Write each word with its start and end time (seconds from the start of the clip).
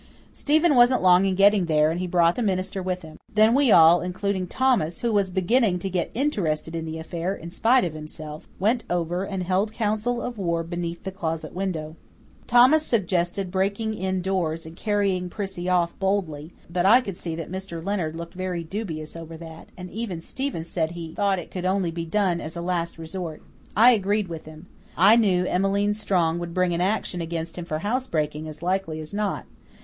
Stephen 0.33 0.73
wasn't 0.73 1.03
long 1.03 1.25
in 1.27 1.35
getting 1.35 1.65
there 1.65 1.91
and 1.91 1.99
he 1.99 2.07
brought 2.07 2.33
the 2.35 2.41
minister 2.41 2.81
with 2.81 3.03
him. 3.03 3.19
Then 3.31 3.53
we 3.53 3.71
all, 3.71 4.01
including 4.01 4.47
Thomas 4.47 5.01
who 5.01 5.11
was 5.13 5.29
beginning 5.29 5.77
to 5.77 5.91
get 5.91 6.09
interested 6.15 6.75
in 6.75 6.85
the 6.85 6.97
affair 6.97 7.35
in 7.35 7.51
spite 7.51 7.85
of 7.85 7.93
himself 7.93 8.47
went 8.57 8.83
over 8.89 9.23
and 9.23 9.43
held 9.43 9.71
council 9.71 10.19
of 10.19 10.39
war 10.39 10.63
beneath 10.63 11.03
the 11.03 11.11
closet 11.11 11.53
window. 11.53 11.97
Thomas 12.47 12.81
suggested 12.83 13.51
breaking 13.51 13.93
in 13.93 14.23
doors 14.23 14.65
and 14.65 14.75
carrying 14.75 15.29
Prissy 15.29 15.69
off 15.69 15.93
boldly, 15.99 16.51
but 16.67 16.83
I 16.83 17.01
could 17.01 17.15
see 17.15 17.35
that 17.35 17.51
Mr. 17.51 17.85
Leonard 17.85 18.15
looked 18.15 18.33
very 18.33 18.63
dubious 18.63 19.15
over 19.15 19.37
that, 19.37 19.67
and 19.77 19.91
even 19.91 20.19
Stephen 20.19 20.63
said 20.63 20.93
he 20.93 21.13
thought 21.13 21.37
it 21.37 21.51
could 21.51 21.63
only 21.65 21.91
be 21.91 22.05
done 22.05 22.41
as 22.41 22.57
a 22.57 22.61
last 22.61 22.97
resort. 22.97 23.43
I 23.77 23.91
agreed 23.91 24.29
with 24.29 24.47
him. 24.47 24.65
I 24.97 25.15
knew 25.15 25.45
Emmeline 25.45 25.93
Strong 25.93 26.39
would 26.39 26.55
bring 26.55 26.73
an 26.73 26.81
action 26.81 27.21
against 27.21 27.55
him 27.55 27.65
for 27.65 27.77
housebreaking 27.85 28.47
as 28.47 28.63
likely 28.63 28.99
as 28.99 29.13
not. 29.13 29.45